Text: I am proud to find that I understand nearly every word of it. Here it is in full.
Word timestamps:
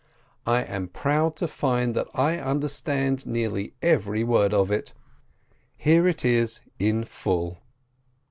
I 0.47 0.63
am 0.63 0.87
proud 0.87 1.35
to 1.35 1.47
find 1.47 1.93
that 1.93 2.07
I 2.15 2.39
understand 2.39 3.27
nearly 3.27 3.75
every 3.83 4.23
word 4.23 4.51
of 4.51 4.71
it. 4.71 4.95
Here 5.77 6.07
it 6.07 6.25
is 6.25 6.61
in 6.79 7.03
full. 7.03 7.59